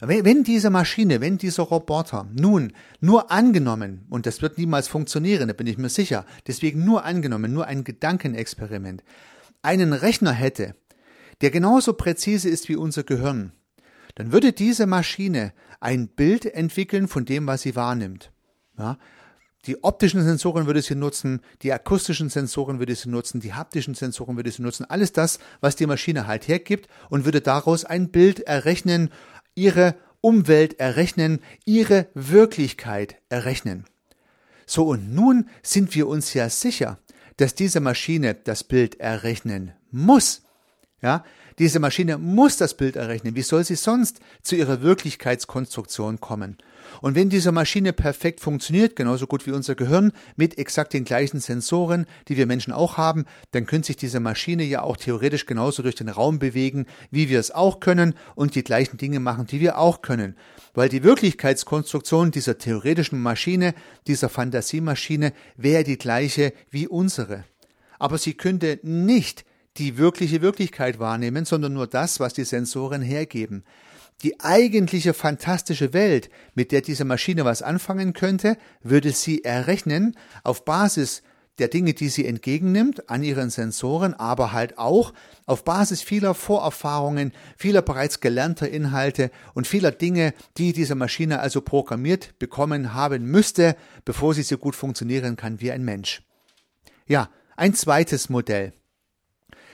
Wenn 0.00 0.44
diese 0.44 0.70
Maschine, 0.70 1.20
wenn 1.20 1.38
dieser 1.38 1.62
Roboter 1.64 2.28
nun 2.32 2.72
nur 3.00 3.30
angenommen, 3.30 4.06
und 4.10 4.26
das 4.26 4.42
wird 4.42 4.58
niemals 4.58 4.88
funktionieren, 4.88 5.48
da 5.48 5.54
bin 5.54 5.66
ich 5.66 5.78
mir 5.78 5.88
sicher, 5.88 6.26
deswegen 6.46 6.84
nur 6.84 7.04
angenommen, 7.04 7.52
nur 7.52 7.66
ein 7.66 7.84
Gedankenexperiment, 7.84 9.02
einen 9.62 9.92
Rechner 9.92 10.32
hätte, 10.32 10.74
der 11.40 11.50
genauso 11.50 11.92
präzise 11.92 12.48
ist 12.48 12.68
wie 12.68 12.76
unser 12.76 13.04
Gehirn, 13.04 13.52
dann 14.14 14.32
würde 14.32 14.52
diese 14.52 14.86
Maschine 14.86 15.52
ein 15.80 16.08
Bild 16.08 16.46
entwickeln 16.46 17.08
von 17.08 17.24
dem, 17.24 17.46
was 17.46 17.62
sie 17.62 17.76
wahrnimmt. 17.76 18.30
Ja, 18.78 18.98
die 19.66 19.84
optischen 19.84 20.24
Sensoren 20.24 20.66
würde 20.66 20.82
sie 20.82 20.96
nutzen, 20.96 21.40
die 21.62 21.72
akustischen 21.72 22.28
Sensoren 22.28 22.80
würde 22.80 22.96
sie 22.96 23.08
nutzen, 23.08 23.40
die 23.40 23.54
haptischen 23.54 23.94
Sensoren 23.94 24.34
würde 24.36 24.50
sie 24.50 24.62
nutzen, 24.62 24.84
alles 24.88 25.12
das, 25.12 25.38
was 25.60 25.76
die 25.76 25.86
Maschine 25.86 26.26
halt 26.26 26.48
hergibt 26.48 26.88
und 27.10 27.24
würde 27.24 27.40
daraus 27.40 27.84
ein 27.84 28.10
Bild 28.10 28.40
errechnen, 28.40 29.10
ihre 29.54 29.96
Umwelt 30.20 30.78
errechnen, 30.78 31.40
ihre 31.64 32.08
Wirklichkeit 32.14 33.16
errechnen. 33.28 33.84
So 34.66 34.88
und 34.88 35.12
nun 35.12 35.48
sind 35.62 35.94
wir 35.94 36.06
uns 36.06 36.34
ja 36.34 36.48
sicher, 36.48 36.98
dass 37.36 37.54
diese 37.54 37.80
Maschine 37.80 38.34
das 38.34 38.64
Bild 38.64 39.00
errechnen 39.00 39.72
muss. 39.90 40.42
Ja, 41.00 41.24
diese 41.58 41.80
Maschine 41.80 42.18
muss 42.18 42.56
das 42.56 42.76
Bild 42.76 42.96
errechnen. 42.96 43.34
Wie 43.34 43.42
soll 43.42 43.64
sie 43.64 43.74
sonst 43.74 44.20
zu 44.42 44.54
ihrer 44.56 44.82
Wirklichkeitskonstruktion 44.82 46.20
kommen? 46.20 46.56
Und 47.00 47.14
wenn 47.14 47.28
diese 47.28 47.52
Maschine 47.52 47.92
perfekt 47.92 48.40
funktioniert, 48.40 48.96
genauso 48.96 49.26
gut 49.26 49.46
wie 49.46 49.52
unser 49.52 49.74
Gehirn, 49.74 50.12
mit 50.36 50.58
exakt 50.58 50.92
den 50.92 51.04
gleichen 51.04 51.40
Sensoren, 51.40 52.06
die 52.28 52.36
wir 52.36 52.46
Menschen 52.46 52.72
auch 52.72 52.96
haben, 52.96 53.24
dann 53.52 53.66
könnte 53.66 53.88
sich 53.88 53.96
diese 53.96 54.20
Maschine 54.20 54.64
ja 54.64 54.82
auch 54.82 54.96
theoretisch 54.96 55.46
genauso 55.46 55.82
durch 55.82 55.94
den 55.94 56.08
Raum 56.08 56.38
bewegen, 56.38 56.86
wie 57.10 57.28
wir 57.28 57.40
es 57.40 57.50
auch 57.50 57.80
können 57.80 58.14
und 58.34 58.54
die 58.54 58.64
gleichen 58.64 58.96
Dinge 58.96 59.20
machen, 59.20 59.46
die 59.46 59.60
wir 59.60 59.78
auch 59.78 60.02
können. 60.02 60.36
Weil 60.74 60.88
die 60.88 61.02
Wirklichkeitskonstruktion 61.02 62.30
dieser 62.30 62.58
theoretischen 62.58 63.20
Maschine, 63.20 63.74
dieser 64.06 64.28
Fantasiemaschine, 64.28 65.32
wäre 65.56 65.84
die 65.84 65.98
gleiche 65.98 66.52
wie 66.70 66.88
unsere. 66.88 67.44
Aber 67.98 68.18
sie 68.18 68.34
könnte 68.34 68.80
nicht 68.82 69.44
die 69.76 69.96
wirkliche 69.96 70.42
Wirklichkeit 70.42 70.98
wahrnehmen, 70.98 71.44
sondern 71.44 71.72
nur 71.72 71.86
das, 71.86 72.20
was 72.20 72.34
die 72.34 72.44
Sensoren 72.44 73.02
hergeben. 73.02 73.64
Die 74.22 74.40
eigentliche 74.40 75.14
fantastische 75.14 75.92
Welt, 75.92 76.30
mit 76.54 76.72
der 76.72 76.80
diese 76.80 77.04
Maschine 77.04 77.44
was 77.44 77.62
anfangen 77.62 78.12
könnte, 78.12 78.56
würde 78.82 79.12
sie 79.12 79.44
errechnen 79.44 80.16
auf 80.44 80.64
Basis 80.64 81.22
der 81.58 81.68
Dinge, 81.68 81.92
die 81.92 82.08
sie 82.08 82.26
entgegennimmt 82.26 83.10
an 83.10 83.22
ihren 83.22 83.50
Sensoren, 83.50 84.14
aber 84.14 84.52
halt 84.52 84.78
auch 84.78 85.12
auf 85.44 85.64
Basis 85.64 86.02
vieler 86.02 86.34
Vorerfahrungen, 86.34 87.32
vieler 87.56 87.82
bereits 87.82 88.20
gelernter 88.20 88.68
Inhalte 88.68 89.30
und 89.54 89.66
vieler 89.66 89.90
Dinge, 89.90 90.34
die 90.56 90.72
diese 90.72 90.94
Maschine 90.94 91.40
also 91.40 91.60
programmiert 91.60 92.38
bekommen 92.38 92.94
haben 92.94 93.24
müsste, 93.26 93.76
bevor 94.04 94.34
sie 94.34 94.42
so 94.42 94.56
gut 94.56 94.74
funktionieren 94.74 95.36
kann 95.36 95.60
wie 95.60 95.72
ein 95.72 95.84
Mensch. 95.84 96.22
Ja, 97.06 97.28
ein 97.56 97.74
zweites 97.74 98.30
Modell 98.30 98.72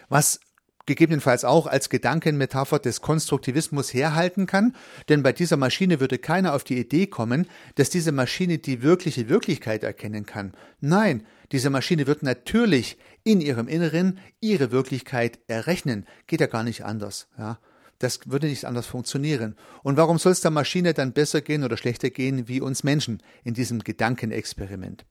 was 0.09 0.40
gegebenenfalls 0.88 1.45
auch 1.45 1.66
als 1.66 1.90
Gedankenmetapher 1.90 2.80
des 2.80 3.00
Konstruktivismus 3.00 3.95
herhalten 3.95 4.47
kann, 4.47 4.75
denn 5.09 5.23
bei 5.23 5.33
dieser 5.33 5.57
Maschine 5.57 6.00
würde 6.00 6.18
keiner 6.18 6.54
auf 6.54 6.64
die 6.64 6.78
Idee 6.78 7.07
kommen, 7.07 7.47
dass 7.76 7.90
diese 7.90 8.11
Maschine 8.11 8.59
die 8.59 8.83
wirkliche 8.83 9.28
Wirklichkeit 9.28 9.85
erkennen 9.85 10.26
kann. 10.26 10.52
Nein, 10.80 11.25
diese 11.52 11.71
Maschine 11.71 12.07
wird 12.07 12.23
natürlich 12.23 12.99
in 13.23 13.40
ihrem 13.40 13.68
Inneren 13.68 14.18
ihre 14.40 14.73
Wirklichkeit 14.73 15.38
errechnen. 15.47 16.07
Geht 16.26 16.40
ja 16.40 16.47
gar 16.47 16.64
nicht 16.64 16.85
anders, 16.85 17.28
ja. 17.38 17.59
Das 18.00 18.21
würde 18.26 18.47
nicht 18.47 18.64
anders 18.64 18.87
funktionieren. 18.87 19.57
Und 19.83 19.97
warum 19.97 20.18
soll 20.18 20.30
es 20.30 20.40
der 20.40 20.52
Maschine 20.52 20.95
dann 20.95 21.12
besser 21.12 21.40
gehen 21.40 21.64
oder 21.64 21.76
schlechter 21.76 22.11
gehen 22.11 22.47
wie 22.47 22.61
uns 22.61 22.85
Menschen 22.85 23.23
in 23.42 23.54
diesem 23.54 23.80
Gedankenexperiment? 23.80 25.04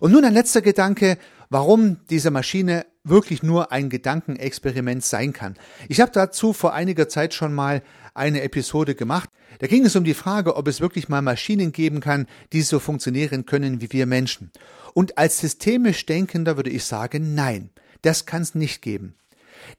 Und 0.00 0.12
nun 0.12 0.24
ein 0.24 0.34
letzter 0.34 0.62
Gedanke, 0.62 1.18
warum 1.50 1.98
diese 2.10 2.30
Maschine 2.30 2.86
wirklich 3.04 3.42
nur 3.42 3.72
ein 3.72 3.88
Gedankenexperiment 3.88 5.04
sein 5.04 5.32
kann. 5.32 5.54
Ich 5.88 6.00
habe 6.00 6.10
dazu 6.12 6.52
vor 6.52 6.74
einiger 6.74 7.08
Zeit 7.08 7.34
schon 7.34 7.54
mal 7.54 7.82
eine 8.14 8.42
Episode 8.42 8.94
gemacht. 8.94 9.30
Da 9.60 9.66
ging 9.66 9.84
es 9.84 9.96
um 9.96 10.04
die 10.04 10.14
Frage, 10.14 10.56
ob 10.56 10.66
es 10.68 10.80
wirklich 10.80 11.08
mal 11.08 11.22
Maschinen 11.22 11.72
geben 11.72 12.00
kann, 12.00 12.26
die 12.52 12.62
so 12.62 12.78
funktionieren 12.78 13.46
können 13.46 13.80
wie 13.80 13.92
wir 13.92 14.06
Menschen. 14.06 14.50
Und 14.94 15.18
als 15.18 15.38
systemisch 15.38 16.04
Denkender 16.06 16.56
würde 16.56 16.70
ich 16.70 16.84
sagen, 16.84 17.34
nein, 17.34 17.70
das 18.02 18.26
kann 18.26 18.42
es 18.42 18.54
nicht 18.54 18.82
geben. 18.82 19.14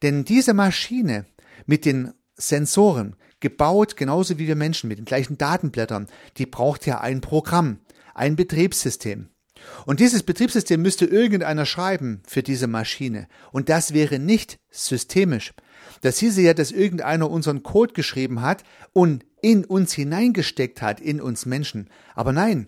Denn 0.01 0.25
diese 0.25 0.53
Maschine 0.53 1.25
mit 1.65 1.85
den 1.85 2.13
Sensoren, 2.35 3.15
gebaut 3.39 3.97
genauso 3.97 4.39
wie 4.39 4.47
wir 4.47 4.55
Menschen 4.55 4.87
mit 4.87 4.97
den 4.97 5.05
gleichen 5.05 5.37
Datenblättern, 5.37 6.07
die 6.37 6.45
braucht 6.45 6.85
ja 6.85 7.01
ein 7.01 7.21
Programm, 7.21 7.79
ein 8.13 8.35
Betriebssystem. 8.35 9.29
Und 9.85 9.99
dieses 9.99 10.23
Betriebssystem 10.23 10.81
müsste 10.81 11.05
irgendeiner 11.05 11.65
schreiben 11.65 12.21
für 12.27 12.43
diese 12.43 12.67
Maschine. 12.67 13.27
Und 13.51 13.69
das 13.69 13.93
wäre 13.93 14.19
nicht 14.19 14.59
systemisch. 14.69 15.53
Das 16.01 16.19
hieße 16.19 16.41
ja, 16.41 16.53
dass 16.53 16.71
irgendeiner 16.71 17.29
unseren 17.29 17.63
Code 17.63 17.93
geschrieben 17.93 18.41
hat 18.41 18.63
und 18.93 19.25
in 19.41 19.65
uns 19.65 19.93
hineingesteckt 19.93 20.81
hat, 20.81 20.99
in 20.99 21.21
uns 21.21 21.45
Menschen. 21.45 21.89
Aber 22.15 22.33
nein, 22.33 22.67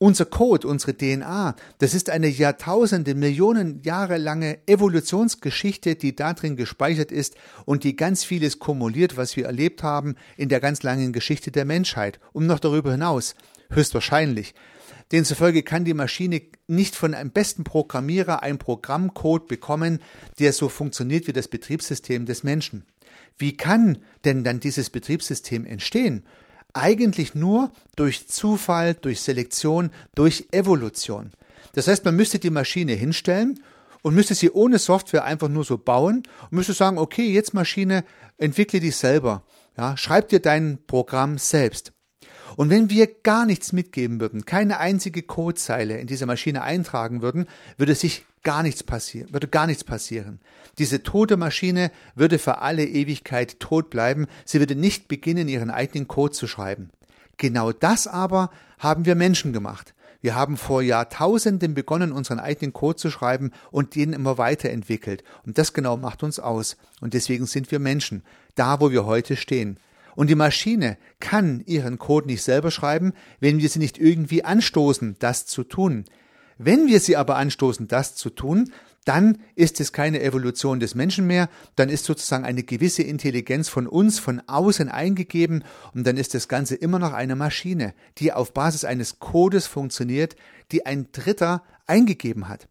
unser 0.00 0.24
Code, 0.24 0.66
unsere 0.66 0.96
DNA, 0.96 1.54
das 1.78 1.92
ist 1.92 2.08
eine 2.08 2.26
Jahrtausende, 2.26 3.14
Millionen 3.14 3.82
Jahre 3.82 4.16
lange 4.16 4.58
Evolutionsgeschichte, 4.66 5.94
die 5.94 6.16
darin 6.16 6.56
gespeichert 6.56 7.12
ist 7.12 7.34
und 7.66 7.84
die 7.84 7.96
ganz 7.96 8.24
vieles 8.24 8.58
kumuliert, 8.58 9.18
was 9.18 9.36
wir 9.36 9.44
erlebt 9.44 9.82
haben 9.82 10.16
in 10.38 10.48
der 10.48 10.60
ganz 10.60 10.82
langen 10.82 11.12
Geschichte 11.12 11.50
der 11.50 11.66
Menschheit 11.66 12.18
und 12.32 12.46
noch 12.46 12.60
darüber 12.60 12.92
hinaus. 12.92 13.34
Höchstwahrscheinlich. 13.68 14.54
Demzufolge 15.12 15.62
kann 15.62 15.84
die 15.84 15.92
Maschine 15.92 16.40
nicht 16.66 16.96
von 16.96 17.12
einem 17.12 17.30
besten 17.30 17.64
Programmierer 17.64 18.42
einen 18.42 18.58
Programmcode 18.58 19.48
bekommen, 19.48 20.00
der 20.38 20.54
so 20.54 20.70
funktioniert 20.70 21.26
wie 21.26 21.34
das 21.34 21.48
Betriebssystem 21.48 22.24
des 22.24 22.42
Menschen. 22.42 22.86
Wie 23.36 23.54
kann 23.54 23.98
denn 24.24 24.44
dann 24.44 24.60
dieses 24.60 24.88
Betriebssystem 24.88 25.66
entstehen? 25.66 26.24
Eigentlich 26.72 27.34
nur 27.34 27.72
durch 27.96 28.28
Zufall, 28.28 28.94
durch 28.94 29.20
Selektion, 29.20 29.90
durch 30.14 30.48
Evolution. 30.52 31.32
Das 31.74 31.88
heißt, 31.88 32.04
man 32.04 32.16
müsste 32.16 32.38
die 32.38 32.50
Maschine 32.50 32.92
hinstellen 32.92 33.60
und 34.02 34.14
müsste 34.14 34.34
sie 34.34 34.50
ohne 34.50 34.78
Software 34.78 35.24
einfach 35.24 35.48
nur 35.48 35.64
so 35.64 35.78
bauen 35.78 36.22
und 36.44 36.52
müsste 36.52 36.72
sagen, 36.72 36.98
okay, 36.98 37.30
jetzt 37.30 37.54
Maschine, 37.54 38.04
entwickle 38.38 38.80
dich 38.80 38.96
selber. 38.96 39.44
Ja, 39.76 39.96
schreib 39.96 40.28
dir 40.28 40.40
dein 40.40 40.78
Programm 40.86 41.38
selbst. 41.38 41.92
Und 42.56 42.70
wenn 42.70 42.90
wir 42.90 43.06
gar 43.06 43.46
nichts 43.46 43.72
mitgeben 43.72 44.20
würden, 44.20 44.44
keine 44.44 44.78
einzige 44.78 45.22
Codezeile 45.22 45.98
in 45.98 46.06
dieser 46.06 46.26
Maschine 46.26 46.62
eintragen 46.62 47.22
würden, 47.22 47.46
würde 47.76 47.94
sich 47.94 48.24
gar 48.42 48.62
nichts 48.62 48.82
passieren, 48.82 49.32
würde 49.32 49.48
gar 49.48 49.66
nichts 49.66 49.84
passieren. 49.84 50.40
Diese 50.78 51.02
tote 51.02 51.36
Maschine 51.36 51.90
würde 52.14 52.38
für 52.38 52.58
alle 52.58 52.84
Ewigkeit 52.84 53.60
tot 53.60 53.90
bleiben, 53.90 54.26
sie 54.44 54.60
würde 54.60 54.74
nicht 54.74 55.08
beginnen, 55.08 55.48
ihren 55.48 55.70
eigenen 55.70 56.08
Code 56.08 56.32
zu 56.32 56.46
schreiben. 56.46 56.90
Genau 57.36 57.72
das 57.72 58.06
aber 58.06 58.50
haben 58.78 59.04
wir 59.06 59.14
Menschen 59.14 59.52
gemacht. 59.52 59.94
Wir 60.22 60.34
haben 60.34 60.58
vor 60.58 60.82
Jahrtausenden 60.82 61.72
begonnen, 61.72 62.12
unseren 62.12 62.38
eigenen 62.38 62.72
Code 62.72 62.96
zu 62.96 63.10
schreiben 63.10 63.52
und 63.70 63.94
den 63.94 64.12
immer 64.12 64.36
weiterentwickelt. 64.36 65.24
Und 65.46 65.56
das 65.56 65.72
genau 65.72 65.96
macht 65.96 66.22
uns 66.22 66.38
aus. 66.38 66.76
Und 67.00 67.14
deswegen 67.14 67.46
sind 67.46 67.70
wir 67.70 67.78
Menschen, 67.78 68.22
da 68.54 68.80
wo 68.80 68.90
wir 68.90 69.06
heute 69.06 69.36
stehen. 69.36 69.78
Und 70.14 70.28
die 70.28 70.34
Maschine 70.34 70.98
kann 71.20 71.62
ihren 71.64 71.98
Code 71.98 72.26
nicht 72.26 72.42
selber 72.42 72.70
schreiben, 72.70 73.14
wenn 73.38 73.58
wir 73.58 73.68
sie 73.70 73.78
nicht 73.78 73.98
irgendwie 73.98 74.44
anstoßen, 74.44 75.16
das 75.18 75.46
zu 75.46 75.64
tun. 75.64 76.04
Wenn 76.62 76.88
wir 76.88 77.00
sie 77.00 77.16
aber 77.16 77.36
anstoßen, 77.36 77.88
das 77.88 78.16
zu 78.16 78.28
tun, 78.28 78.70
dann 79.06 79.38
ist 79.54 79.80
es 79.80 79.94
keine 79.94 80.20
Evolution 80.20 80.78
des 80.78 80.94
Menschen 80.94 81.26
mehr, 81.26 81.48
dann 81.74 81.88
ist 81.88 82.04
sozusagen 82.04 82.44
eine 82.44 82.64
gewisse 82.64 83.02
Intelligenz 83.02 83.70
von 83.70 83.86
uns 83.86 84.18
von 84.18 84.42
außen 84.46 84.90
eingegeben 84.90 85.64
und 85.94 86.06
dann 86.06 86.18
ist 86.18 86.34
das 86.34 86.48
Ganze 86.48 86.74
immer 86.74 86.98
noch 86.98 87.14
eine 87.14 87.34
Maschine, 87.34 87.94
die 88.18 88.34
auf 88.34 88.52
Basis 88.52 88.84
eines 88.84 89.20
Codes 89.20 89.66
funktioniert, 89.66 90.36
die 90.70 90.84
ein 90.84 91.08
Dritter 91.12 91.62
eingegeben 91.86 92.46
hat. 92.46 92.68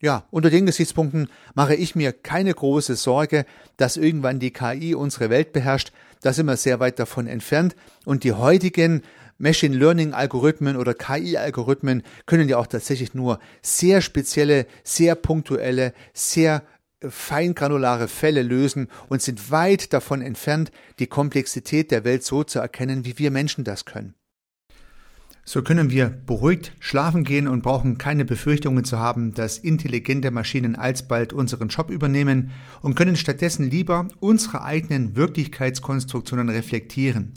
Ja, 0.00 0.24
unter 0.30 0.48
den 0.48 0.64
Gesichtspunkten 0.64 1.28
mache 1.54 1.74
ich 1.74 1.94
mir 1.94 2.14
keine 2.14 2.54
große 2.54 2.96
Sorge, 2.96 3.44
dass 3.76 3.98
irgendwann 3.98 4.40
die 4.40 4.50
KI 4.50 4.94
unsere 4.94 5.28
Welt 5.28 5.52
beherrscht, 5.52 5.92
da 6.22 6.32
sind 6.32 6.46
wir 6.46 6.56
sehr 6.56 6.80
weit 6.80 6.98
davon 6.98 7.26
entfernt. 7.26 7.76
Und 8.04 8.24
die 8.24 8.32
heutigen 8.32 9.02
Machine 9.38 9.76
Learning 9.76 10.14
Algorithmen 10.14 10.76
oder 10.76 10.94
KI 10.94 11.36
Algorithmen 11.36 12.02
können 12.24 12.48
ja 12.48 12.58
auch 12.58 12.66
tatsächlich 12.66 13.14
nur 13.14 13.38
sehr 13.62 14.00
spezielle, 14.00 14.66
sehr 14.82 15.14
punktuelle, 15.14 15.92
sehr 16.14 16.62
feingranulare 17.06 18.08
Fälle 18.08 18.42
lösen 18.42 18.88
und 19.08 19.20
sind 19.20 19.50
weit 19.50 19.92
davon 19.92 20.22
entfernt, 20.22 20.70
die 20.98 21.06
Komplexität 21.06 21.90
der 21.90 22.04
Welt 22.04 22.24
so 22.24 22.44
zu 22.44 22.58
erkennen, 22.58 23.04
wie 23.04 23.18
wir 23.18 23.30
Menschen 23.30 23.64
das 23.64 23.84
können. 23.84 24.14
So 25.48 25.62
können 25.62 25.90
wir 25.90 26.08
beruhigt 26.08 26.72
schlafen 26.80 27.22
gehen 27.22 27.46
und 27.46 27.62
brauchen 27.62 27.98
keine 27.98 28.24
Befürchtungen 28.24 28.84
zu 28.84 28.98
haben, 28.98 29.32
dass 29.32 29.58
intelligente 29.58 30.32
Maschinen 30.32 30.74
alsbald 30.74 31.32
unseren 31.32 31.68
Job 31.68 31.88
übernehmen 31.88 32.50
und 32.82 32.96
können 32.96 33.14
stattdessen 33.14 33.70
lieber 33.70 34.08
unsere 34.18 34.64
eigenen 34.64 35.14
Wirklichkeitskonstruktionen 35.14 36.48
reflektieren. 36.48 37.34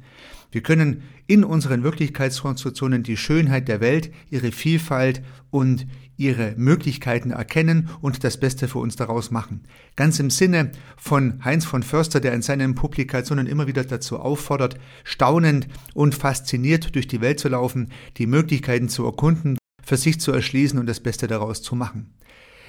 Wir 0.51 0.61
können 0.61 1.03
in 1.27 1.43
unseren 1.43 1.83
Wirklichkeitskonstruktionen 1.83 3.03
die 3.03 3.17
Schönheit 3.17 3.67
der 3.67 3.81
Welt, 3.81 4.11
ihre 4.29 4.51
Vielfalt 4.51 5.21
und 5.51 5.85
ihre 6.17 6.53
Möglichkeiten 6.57 7.31
erkennen 7.31 7.89
und 8.01 8.23
das 8.23 8.39
Beste 8.39 8.67
für 8.67 8.79
uns 8.79 8.95
daraus 8.95 9.31
machen. 9.31 9.63
Ganz 9.95 10.19
im 10.19 10.29
Sinne 10.29 10.71
von 10.97 11.43
Heinz 11.45 11.65
von 11.65 11.83
Förster, 11.83 12.19
der 12.19 12.33
in 12.33 12.41
seinen 12.41 12.75
Publikationen 12.75 13.47
immer 13.47 13.67
wieder 13.67 13.83
dazu 13.83 14.19
auffordert, 14.19 14.77
staunend 15.03 15.67
und 15.93 16.15
fasziniert 16.15 16.95
durch 16.95 17.07
die 17.07 17.21
Welt 17.21 17.39
zu 17.39 17.47
laufen, 17.47 17.89
die 18.17 18.25
Möglichkeiten 18.25 18.89
zu 18.89 19.05
erkunden, 19.05 19.57
für 19.83 19.97
sich 19.97 20.19
zu 20.19 20.31
erschließen 20.31 20.79
und 20.79 20.87
das 20.87 20.99
Beste 20.99 21.27
daraus 21.27 21.61
zu 21.61 21.75
machen. 21.75 22.13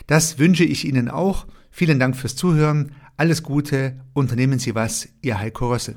Das 0.07 0.39
wünsche 0.39 0.65
ich 0.65 0.87
Ihnen 0.87 1.09
auch. 1.09 1.47
Vielen 1.71 1.99
Dank 1.99 2.17
fürs 2.17 2.37
Zuhören. 2.37 2.93
Alles 3.17 3.43
Gute. 3.43 4.01
Unternehmen 4.13 4.59
Sie 4.59 4.75
was. 4.75 5.09
Ihr 5.23 5.39
Heiko 5.39 5.71
Rössel. 5.71 5.97